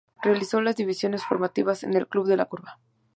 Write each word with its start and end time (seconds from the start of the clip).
Realizó 0.23 0.59
las 0.61 0.75
divisiones 0.77 1.23
formativas 1.23 1.83
en 1.83 1.93
el 1.93 2.07
club 2.07 2.25
de 2.25 2.35
la 2.35 2.45
curva. 2.45 2.79